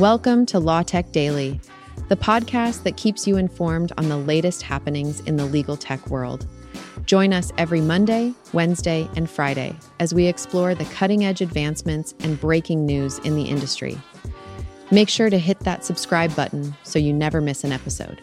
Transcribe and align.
Welcome 0.00 0.46
to 0.46 0.58
Law 0.58 0.82
Tech 0.82 1.12
Daily, 1.12 1.60
the 2.08 2.16
podcast 2.16 2.84
that 2.84 2.96
keeps 2.96 3.26
you 3.26 3.36
informed 3.36 3.92
on 3.98 4.08
the 4.08 4.16
latest 4.16 4.62
happenings 4.62 5.20
in 5.20 5.36
the 5.36 5.44
legal 5.44 5.76
tech 5.76 6.06
world. 6.08 6.46
Join 7.04 7.34
us 7.34 7.52
every 7.58 7.82
Monday, 7.82 8.32
Wednesday, 8.54 9.06
and 9.14 9.28
Friday 9.28 9.76
as 9.98 10.14
we 10.14 10.24
explore 10.24 10.74
the 10.74 10.86
cutting 10.86 11.26
edge 11.26 11.42
advancements 11.42 12.14
and 12.20 12.40
breaking 12.40 12.86
news 12.86 13.18
in 13.18 13.36
the 13.36 13.42
industry. 13.42 14.00
Make 14.90 15.10
sure 15.10 15.28
to 15.28 15.36
hit 15.36 15.60
that 15.60 15.84
subscribe 15.84 16.34
button 16.34 16.74
so 16.82 16.98
you 16.98 17.12
never 17.12 17.42
miss 17.42 17.62
an 17.62 17.70
episode. 17.70 18.22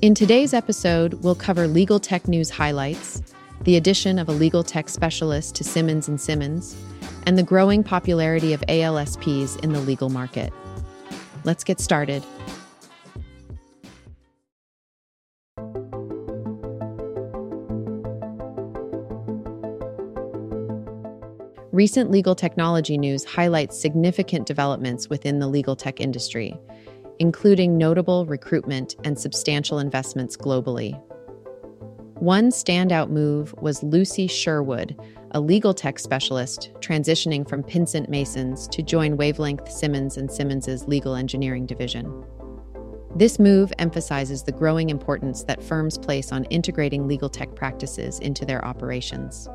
In 0.00 0.14
today's 0.14 0.54
episode, 0.54 1.14
we'll 1.24 1.34
cover 1.34 1.66
legal 1.66 1.98
tech 1.98 2.28
news 2.28 2.50
highlights, 2.50 3.20
the 3.62 3.76
addition 3.76 4.20
of 4.20 4.28
a 4.28 4.32
legal 4.32 4.62
tech 4.62 4.88
specialist 4.88 5.56
to 5.56 5.64
Simmons 5.64 6.08
& 6.12 6.16
Simmons, 6.22 6.76
and 7.26 7.38
the 7.38 7.42
growing 7.42 7.82
popularity 7.82 8.52
of 8.52 8.60
ALSPs 8.62 9.62
in 9.62 9.72
the 9.72 9.80
legal 9.80 10.08
market. 10.08 10.52
Let's 11.44 11.64
get 11.64 11.80
started. 11.80 12.22
Recent 21.72 22.10
legal 22.10 22.34
technology 22.34 22.98
news 22.98 23.24
highlights 23.24 23.80
significant 23.80 24.46
developments 24.46 25.08
within 25.08 25.38
the 25.38 25.48
legal 25.48 25.74
tech 25.74 26.02
industry, 26.02 26.54
including 27.18 27.78
notable 27.78 28.26
recruitment 28.26 28.94
and 29.04 29.18
substantial 29.18 29.78
investments 29.78 30.36
globally. 30.36 31.00
One 32.18 32.50
standout 32.50 33.08
move 33.08 33.54
was 33.54 33.82
Lucy 33.82 34.26
Sherwood, 34.26 34.94
a 35.34 35.40
legal 35.40 35.72
tech 35.72 35.98
specialist 35.98 36.70
transitioning 36.80 37.48
from 37.48 37.62
Pinsent 37.62 38.08
Masons 38.10 38.68
to 38.68 38.82
join 38.82 39.16
Wavelength 39.16 39.70
Simmons 39.70 40.18
and 40.18 40.30
Simmons's 40.30 40.86
legal 40.86 41.14
engineering 41.14 41.64
division. 41.64 42.24
This 43.16 43.38
move 43.38 43.72
emphasizes 43.78 44.42
the 44.42 44.52
growing 44.52 44.90
importance 44.90 45.42
that 45.44 45.62
firms 45.62 45.96
place 45.96 46.32
on 46.32 46.44
integrating 46.44 47.08
legal 47.08 47.30
tech 47.30 47.54
practices 47.54 48.18
into 48.20 48.44
their 48.44 48.62
operations. 48.64 49.48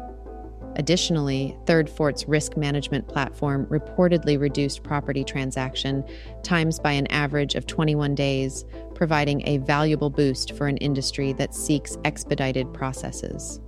Additionally, 0.78 1.56
Thirdfort's 1.66 2.28
risk 2.28 2.58
management 2.58 3.08
platform 3.08 3.66
reportedly 3.68 4.40
reduced 4.40 4.84
property 4.84 5.24
transaction 5.24 6.04
times 6.44 6.80
by 6.80 6.92
an 6.92 7.08
average 7.08 7.56
of 7.56 7.68
21 7.68 8.16
days, 8.16 8.66
providing 8.94 9.48
a 9.48 9.58
valuable 9.60 10.10
boost 10.10 10.54
for 10.54 10.68
an 10.68 10.78
industry 10.78 11.34
that 11.34 11.56
seeks 11.56 11.98
expedited 12.04 12.72
processes. 12.74 13.60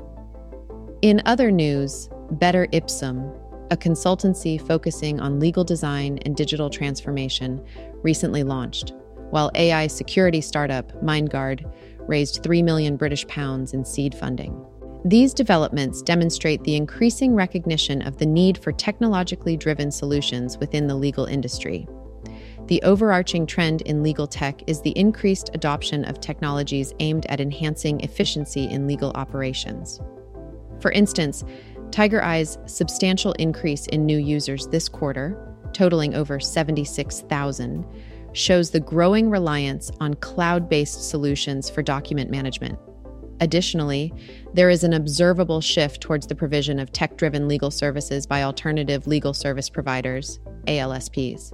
In 1.02 1.22
other 1.25 1.50
news, 1.50 2.09
Better 2.31 2.67
Ipsum, 2.73 3.31
a 3.72 3.78
consultancy 3.78 4.59
focusing 4.59 5.22
on 5.22 5.39
legal 5.39 5.64
design 5.64 6.19
and 6.25 6.36
digital 6.36 6.69
transformation, 6.69 7.66
recently 8.03 8.44
launched, 8.44 8.92
while 9.30 9.50
AI 9.55 9.88
security 9.88 10.42
startup 10.42 11.02
Mindgard 11.02 11.66
raised 12.00 12.44
3 12.44 12.61
million 12.64 12.97
British 12.97 13.25
pounds 13.27 13.73
in 13.73 13.86
seed 13.86 14.14
funding. 14.14 14.66
These 15.05 15.33
developments 15.33 16.02
demonstrate 16.02 16.61
the 16.66 16.75
increasing 16.75 17.33
recognition 17.33 18.02
of 18.02 18.17
the 18.17 18.25
need 18.25 18.58
for 18.58 18.73
technologically 18.73 19.55
driven 19.55 19.92
solutions 19.92 20.58
within 20.58 20.86
the 20.86 20.95
legal 20.95 21.23
industry. 21.23 21.88
The 22.66 22.81
overarching 22.83 23.45
trend 23.45 23.83
in 23.83 24.03
legal 24.03 24.27
tech 24.27 24.64
is 24.67 24.81
the 24.81 24.97
increased 25.00 25.52
adoption 25.53 26.03
of 26.03 26.20
technologies 26.20 26.94
aimed 27.00 27.25
at 27.27 27.39
enhancing 27.39 28.02
efficiency 28.02 28.66
in 28.66 28.86
legal 28.86 29.11
operations. 29.11 30.02
For 30.82 30.92
instance, 30.92 31.44
TigerEye's 31.92 32.58
substantial 32.66 33.34
increase 33.34 33.88
in 33.88 34.06
new 34.06 34.18
users 34.18 34.68
this 34.68 34.88
quarter, 34.88 35.38
totaling 35.74 36.16
over 36.16 36.40
76,000, 36.40 37.86
shows 38.34 38.70
the 38.70 38.80
growing 38.80 39.30
reliance 39.30 39.92
on 40.00 40.14
cloud 40.16 40.70
based 40.70 41.10
solutions 41.10 41.70
for 41.70 41.82
document 41.82 42.30
management. 42.30 42.78
Additionally, 43.42 44.14
there 44.54 44.70
is 44.70 44.84
an 44.84 44.94
observable 44.94 45.62
shift 45.62 46.02
towards 46.02 46.28
the 46.28 46.36
provision 46.36 46.78
of 46.78 46.92
tech 46.92 47.18
driven 47.18 47.48
legal 47.48 47.72
services 47.72 48.28
by 48.28 48.44
alternative 48.44 49.08
legal 49.08 49.34
service 49.34 49.70
providers, 49.70 50.39
ALSPs. 50.68 51.54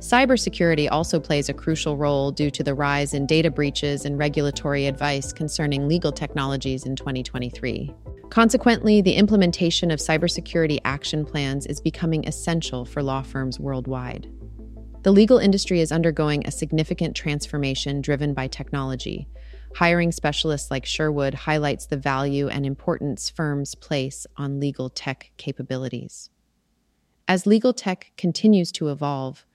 Cybersecurity 0.00 0.88
also 0.90 1.20
plays 1.20 1.48
a 1.48 1.54
crucial 1.54 1.96
role 1.96 2.32
due 2.32 2.50
to 2.50 2.64
the 2.64 2.74
rise 2.74 3.14
in 3.14 3.26
data 3.26 3.50
breaches 3.50 4.04
and 4.04 4.18
regulatory 4.18 4.86
advice 4.86 5.32
concerning 5.32 5.86
legal 5.86 6.10
technologies 6.10 6.84
in 6.84 6.96
2023. 6.96 7.94
Consequently, 8.30 9.00
the 9.00 9.14
implementation 9.14 9.90
of 9.90 10.00
cybersecurity 10.00 10.80
action 10.84 11.24
plans 11.24 11.66
is 11.66 11.80
becoming 11.80 12.26
essential 12.26 12.84
for 12.84 13.02
law 13.02 13.22
firms 13.22 13.60
worldwide. 13.60 14.28
The 15.02 15.12
legal 15.12 15.38
industry 15.38 15.80
is 15.80 15.92
undergoing 15.92 16.46
a 16.46 16.50
significant 16.50 17.14
transformation 17.14 18.00
driven 18.00 18.34
by 18.34 18.48
technology, 18.48 19.28
Hiring 19.76 20.10
specialists 20.10 20.70
like 20.70 20.84
Sherwood 20.84 21.34
highlights 21.34 21.86
the 21.86 21.96
value 21.96 22.48
and 22.48 22.66
importance 22.66 23.30
firms 23.30 23.74
place 23.74 24.26
on 24.36 24.60
legal 24.60 24.90
tech 24.90 25.30
capabilities. 25.36 26.28
As 27.28 27.46
legal 27.46 27.72
tech 27.72 28.10
continues 28.16 28.72
to 28.72 28.88
evolve, 28.88 29.46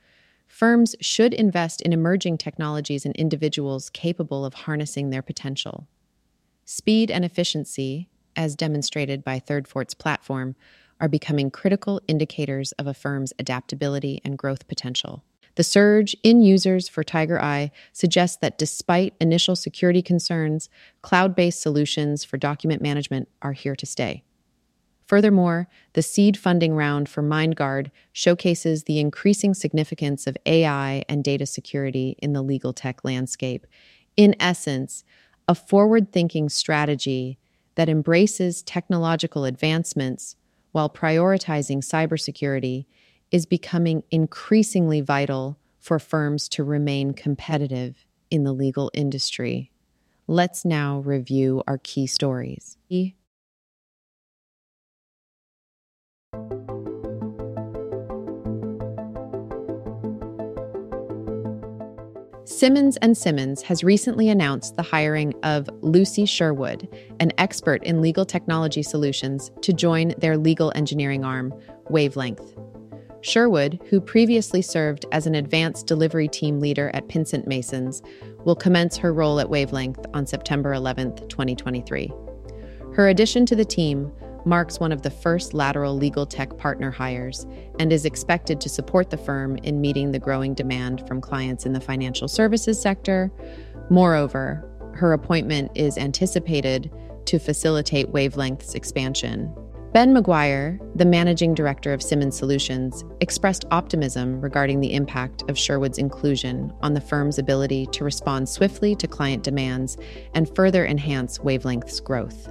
firms 0.47 0.95
should 1.01 1.33
invest 1.33 1.81
in 1.81 1.93
emerging 1.93 2.37
technologies 2.37 3.05
and 3.05 3.15
individuals 3.15 3.89
capable 3.89 4.45
of 4.45 4.53
harnessing 4.53 5.09
their 5.09 5.21
potential. 5.21 5.87
Speed 6.65 7.11
and 7.11 7.23
efficiency, 7.23 8.09
as 8.35 8.55
demonstrated 8.55 9.23
by 9.23 9.39
Thirdfort's 9.39 9.93
platform, 9.93 10.55
are 10.99 11.07
becoming 11.07 11.51
critical 11.51 12.01
indicators 12.07 12.71
of 12.73 12.87
a 12.87 12.93
firm's 12.93 13.33
adaptability 13.37 14.21
and 14.23 14.37
growth 14.37 14.67
potential. 14.67 15.23
The 15.55 15.63
surge 15.63 16.15
in 16.21 16.41
users 16.41 16.89
for 16.89 17.03
TigerEye 17.03 17.71
suggests 17.93 18.37
that 18.37 18.57
despite 18.57 19.13
initial 19.21 19.55
security 19.55 20.01
concerns, 20.01 20.69
cloud 21.01 21.33
based 21.33 21.61
solutions 21.61 22.25
for 22.25 22.37
document 22.37 22.81
management 22.81 23.29
are 23.41 23.53
here 23.53 23.75
to 23.75 23.85
stay. 23.85 24.24
Furthermore, 25.05 25.67
the 25.93 26.01
seed 26.01 26.35
funding 26.35 26.73
round 26.73 27.07
for 27.07 27.21
Mindgard 27.21 27.91
showcases 28.11 28.83
the 28.83 28.99
increasing 28.99 29.53
significance 29.53 30.25
of 30.25 30.37
AI 30.45 31.03
and 31.07 31.23
data 31.23 31.45
security 31.45 32.15
in 32.19 32.33
the 32.33 32.41
legal 32.41 32.73
tech 32.73 33.03
landscape. 33.03 33.67
In 34.17 34.35
essence, 34.39 35.03
a 35.47 35.53
forward 35.53 36.11
thinking 36.11 36.49
strategy 36.49 37.37
that 37.75 37.89
embraces 37.89 38.63
technological 38.63 39.45
advancements 39.45 40.35
while 40.71 40.89
prioritizing 40.89 41.77
cybersecurity 41.77 42.85
is 43.31 43.45
becoming 43.45 44.03
increasingly 44.09 45.01
vital 45.01 45.59
for 45.79 45.99
firms 45.99 46.49
to 46.49 46.63
remain 46.63 47.13
competitive 47.13 48.05
in 48.31 48.43
the 48.43 48.53
legal 48.53 48.89
industry. 48.93 49.71
Let's 50.27 50.65
now 50.65 50.99
review 50.99 51.61
our 51.67 51.77
key 51.77 52.07
stories. 52.07 52.77
Simmons 62.45 62.95
Simmons 63.17 63.63
has 63.63 63.83
recently 63.83 64.29
announced 64.29 64.75
the 64.75 64.83
hiring 64.83 65.33
of 65.41 65.67
Lucy 65.81 66.27
Sherwood, 66.27 66.87
an 67.19 67.31
expert 67.39 67.83
in 67.83 68.01
legal 68.01 68.23
technology 68.23 68.83
solutions, 68.83 69.49
to 69.63 69.73
join 69.73 70.13
their 70.19 70.37
legal 70.37 70.71
engineering 70.75 71.25
arm, 71.25 71.53
Wavelength. 71.89 72.55
Sherwood, 73.21 73.81
who 73.89 73.99
previously 73.99 74.61
served 74.61 75.07
as 75.11 75.25
an 75.25 75.33
advanced 75.33 75.87
delivery 75.87 76.27
team 76.27 76.59
leader 76.59 76.91
at 76.93 77.07
Pinsent 77.07 77.47
Masons, 77.47 78.03
will 78.43 78.55
commence 78.55 78.95
her 78.95 79.11
role 79.11 79.39
at 79.39 79.49
Wavelength 79.49 80.05
on 80.13 80.27
September 80.27 80.71
11, 80.73 81.15
2023. 81.27 82.13
Her 82.93 83.09
addition 83.09 83.47
to 83.47 83.55
the 83.55 83.65
team 83.65 84.11
marks 84.45 84.79
one 84.79 84.91
of 84.91 85.01
the 85.01 85.09
first 85.09 85.53
lateral 85.53 85.95
legal 85.95 86.25
tech 86.25 86.57
partner 86.57 86.91
hires 86.91 87.45
and 87.79 87.91
is 87.91 88.05
expected 88.05 88.61
to 88.61 88.69
support 88.69 89.09
the 89.09 89.17
firm 89.17 89.57
in 89.57 89.81
meeting 89.81 90.11
the 90.11 90.19
growing 90.19 90.53
demand 90.53 91.05
from 91.07 91.21
clients 91.21 91.65
in 91.65 91.73
the 91.73 91.81
financial 91.81 92.27
services 92.27 92.81
sector. 92.81 93.31
Moreover, 93.89 94.63
her 94.95 95.13
appointment 95.13 95.71
is 95.75 95.97
anticipated 95.97 96.91
to 97.25 97.39
facilitate 97.39 98.11
Wavelength's 98.11 98.75
expansion 98.75 99.53
Ben 99.95 100.13
McGuire, 100.13 100.77
the 100.93 101.05
managing 101.05 101.53
director 101.53 101.93
of 101.93 102.03
Simmons 102.03 102.37
Solutions, 102.37 103.05
expressed 103.21 103.63
optimism 103.71 104.41
regarding 104.41 104.81
the 104.81 104.93
impact 104.93 105.49
of 105.49 105.57
Sherwood's 105.57 105.99
inclusion 105.99 106.73
on 106.81 106.93
the 106.93 106.99
firm's 106.99 107.39
ability 107.39 107.85
to 107.93 108.03
respond 108.03 108.49
swiftly 108.49 108.93
to 108.97 109.07
client 109.07 109.43
demands 109.43 109.95
and 110.33 110.53
further 110.53 110.85
enhance 110.85 111.37
Wavelength's 111.37 112.01
growth. 112.01 112.49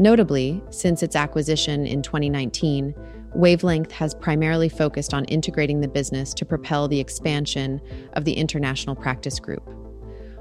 Notably, 0.00 0.62
since 0.70 1.02
its 1.02 1.16
acquisition 1.16 1.86
in 1.86 2.02
2019, 2.02 2.94
Wavelength 3.34 3.90
has 3.92 4.14
primarily 4.14 4.68
focused 4.68 5.12
on 5.12 5.24
integrating 5.24 5.80
the 5.80 5.88
business 5.88 6.32
to 6.34 6.44
propel 6.44 6.86
the 6.86 7.00
expansion 7.00 7.80
of 8.12 8.24
the 8.24 8.32
international 8.32 8.94
practice 8.94 9.40
group. 9.40 9.68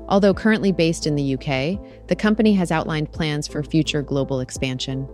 Although 0.08 0.34
currently 0.34 0.72
based 0.72 1.06
in 1.08 1.16
the 1.16 1.34
UK, 1.34 2.08
the 2.08 2.16
company 2.16 2.54
has 2.54 2.72
outlined 2.72 3.12
plans 3.12 3.48
for 3.48 3.64
future 3.64 4.02
global 4.02 4.40
expansion. 4.40 5.08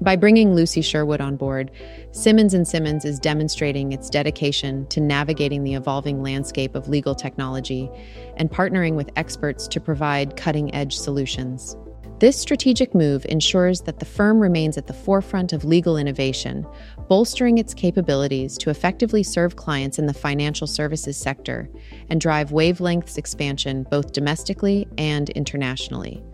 By 0.00 0.16
bringing 0.16 0.54
Lucy 0.54 0.82
Sherwood 0.82 1.20
on 1.20 1.36
board, 1.36 1.70
Simmons 2.12 2.54
& 2.68 2.70
Simmons 2.70 3.04
is 3.04 3.18
demonstrating 3.18 3.92
its 3.92 4.10
dedication 4.10 4.86
to 4.88 5.00
navigating 5.00 5.64
the 5.64 5.74
evolving 5.74 6.22
landscape 6.22 6.74
of 6.74 6.88
legal 6.88 7.14
technology 7.14 7.90
and 8.36 8.50
partnering 8.50 8.94
with 8.94 9.10
experts 9.16 9.66
to 9.68 9.80
provide 9.80 10.36
cutting-edge 10.36 10.96
solutions. 10.96 11.76
This 12.24 12.40
strategic 12.40 12.94
move 12.94 13.26
ensures 13.28 13.82
that 13.82 13.98
the 13.98 14.06
firm 14.06 14.40
remains 14.40 14.78
at 14.78 14.86
the 14.86 14.94
forefront 14.94 15.52
of 15.52 15.62
legal 15.62 15.98
innovation, 15.98 16.66
bolstering 17.06 17.58
its 17.58 17.74
capabilities 17.74 18.56
to 18.56 18.70
effectively 18.70 19.22
serve 19.22 19.56
clients 19.56 19.98
in 19.98 20.06
the 20.06 20.14
financial 20.14 20.66
services 20.66 21.18
sector 21.18 21.68
and 22.08 22.18
drive 22.22 22.48
wavelengths 22.48 23.18
expansion 23.18 23.86
both 23.90 24.12
domestically 24.12 24.88
and 24.96 25.28
internationally. 25.28 26.24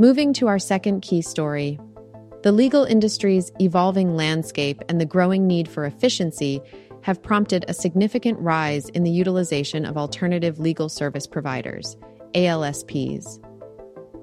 Moving 0.00 0.32
to 0.32 0.48
our 0.48 0.58
second 0.58 1.02
key 1.02 1.22
story 1.22 1.78
the 2.42 2.52
legal 2.52 2.84
industry's 2.84 3.50
evolving 3.60 4.14
landscape 4.14 4.82
and 4.88 5.00
the 5.00 5.06
growing 5.06 5.46
need 5.46 5.68
for 5.68 5.84
efficiency 5.84 6.60
have 7.02 7.22
prompted 7.22 7.64
a 7.66 7.74
significant 7.74 8.38
rise 8.38 8.88
in 8.90 9.02
the 9.02 9.10
utilization 9.10 9.84
of 9.84 9.96
alternative 9.96 10.58
legal 10.58 10.88
service 10.88 11.26
providers, 11.26 11.96
ALSPs. 12.34 13.44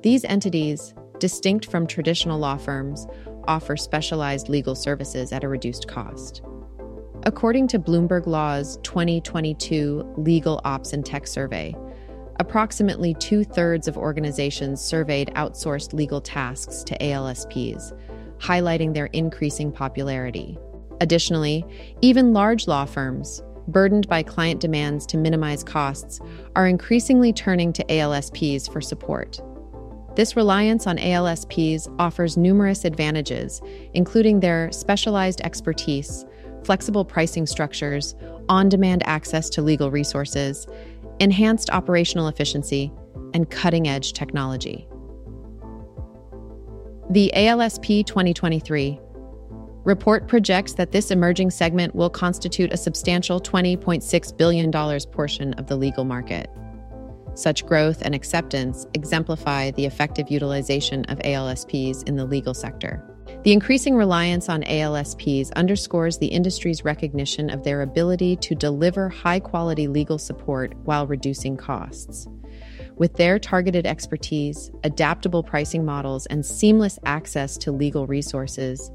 These 0.01 0.23
entities, 0.25 0.93
distinct 1.19 1.69
from 1.69 1.87
traditional 1.87 2.39
law 2.39 2.57
firms, 2.57 3.05
offer 3.47 3.75
specialized 3.75 4.49
legal 4.49 4.75
services 4.75 5.33
at 5.33 5.43
a 5.43 5.49
reduced 5.49 5.87
cost. 5.87 6.41
According 7.23 7.67
to 7.69 7.79
Bloomberg 7.79 8.27
Law's 8.27 8.77
2022 8.83 10.13
Legal 10.17 10.61
Ops 10.63 10.93
and 10.93 11.05
Tech 11.05 11.27
Survey, 11.27 11.75
approximately 12.39 13.13
two 13.15 13.43
thirds 13.43 13.87
of 13.87 13.97
organizations 13.97 14.81
surveyed 14.81 15.31
outsourced 15.35 15.93
legal 15.93 16.21
tasks 16.21 16.83
to 16.83 16.97
ALSPs, 16.97 17.97
highlighting 18.39 18.93
their 18.93 19.07
increasing 19.07 19.71
popularity. 19.71 20.57
Additionally, 21.01 21.65
even 22.01 22.33
large 22.33 22.67
law 22.67 22.85
firms, 22.85 23.41
burdened 23.67 24.07
by 24.07 24.23
client 24.23 24.61
demands 24.61 25.05
to 25.07 25.17
minimize 25.17 25.63
costs, 25.63 26.19
are 26.55 26.67
increasingly 26.67 27.33
turning 27.33 27.73
to 27.73 27.83
ALSPs 27.85 28.71
for 28.71 28.81
support. 28.81 29.41
This 30.15 30.37
reliance 30.37 30.87
on 30.87 30.97
ALSPs 30.97 31.93
offers 31.99 32.37
numerous 32.37 32.85
advantages, 32.85 33.61
including 33.93 34.39
their 34.39 34.71
specialized 34.71 35.41
expertise, 35.41 36.25
flexible 36.63 37.03
pricing 37.03 37.45
structures, 37.45 38.15
on 38.47 38.69
demand 38.69 39.03
access 39.05 39.49
to 39.49 39.61
legal 39.61 39.91
resources, 39.91 40.67
enhanced 41.19 41.69
operational 41.69 42.27
efficiency, 42.27 42.91
and 43.33 43.49
cutting 43.49 43.87
edge 43.87 44.13
technology. 44.13 44.87
The 47.09 47.31
ALSP 47.35 48.05
2023 48.05 48.99
report 49.83 50.27
projects 50.27 50.73
that 50.73 50.91
this 50.91 51.11
emerging 51.11 51.51
segment 51.51 51.93
will 51.93 52.09
constitute 52.09 52.73
a 52.73 52.77
substantial 52.77 53.39
$20.6 53.39 54.37
billion 54.37 54.71
portion 55.11 55.53
of 55.53 55.67
the 55.67 55.75
legal 55.75 56.03
market. 56.03 56.49
Such 57.35 57.65
growth 57.65 58.01
and 58.01 58.15
acceptance 58.15 58.87
exemplify 58.93 59.71
the 59.71 59.85
effective 59.85 60.31
utilization 60.31 61.05
of 61.05 61.19
ALSPs 61.19 62.07
in 62.07 62.15
the 62.15 62.25
legal 62.25 62.53
sector. 62.53 63.14
The 63.45 63.53
increasing 63.53 63.95
reliance 63.95 64.49
on 64.49 64.63
ALSPs 64.63 65.53
underscores 65.53 66.17
the 66.17 66.25
industry's 66.25 66.83
recognition 66.83 67.51
of 67.51 67.63
their 67.63 67.83
ability 67.83 68.37
to 68.37 68.55
deliver 68.55 69.07
high 69.07 69.39
quality 69.39 69.87
legal 69.87 70.17
support 70.17 70.73
while 70.85 71.05
reducing 71.05 71.55
costs. 71.55 72.27
With 72.95 73.13
their 73.13 73.37
targeted 73.37 73.85
expertise, 73.85 74.71
adaptable 74.83 75.43
pricing 75.43 75.85
models, 75.85 76.25
and 76.25 76.43
seamless 76.43 76.97
access 77.05 77.55
to 77.57 77.71
legal 77.71 78.07
resources, 78.07 78.89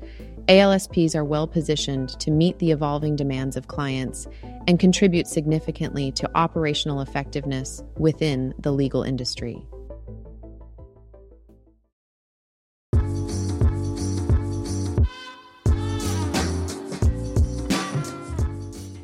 ALSPs 0.48 1.14
are 1.14 1.24
well 1.24 1.46
positioned 1.46 2.18
to 2.18 2.32
meet 2.32 2.58
the 2.58 2.72
evolving 2.72 3.14
demands 3.14 3.56
of 3.56 3.68
clients 3.68 4.26
and 4.66 4.80
contribute 4.80 5.28
significantly 5.28 6.10
to 6.10 6.28
operational 6.36 7.02
effectiveness 7.02 7.84
within 7.98 8.52
the 8.58 8.72
legal 8.72 9.04
industry. 9.04 9.64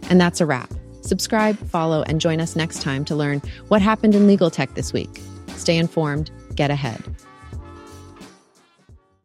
And 0.08 0.20
that's 0.20 0.40
a 0.40 0.46
wrap. 0.46 0.72
Subscribe, 1.02 1.56
follow, 1.68 2.02
and 2.02 2.20
join 2.20 2.40
us 2.40 2.56
next 2.56 2.82
time 2.82 3.04
to 3.06 3.14
learn 3.14 3.40
what 3.68 3.80
happened 3.80 4.14
in 4.14 4.26
legal 4.26 4.50
tech 4.50 4.74
this 4.74 4.92
week. 4.92 5.20
Stay 5.56 5.76
informed, 5.76 6.30
get 6.54 6.70
ahead. 6.70 7.02